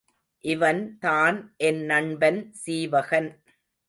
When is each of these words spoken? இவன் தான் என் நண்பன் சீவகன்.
இவன் 0.43 0.79
தான் 0.99 1.37
என் 1.57 1.81
நண்பன் 1.85 2.39
சீவகன். 2.61 3.29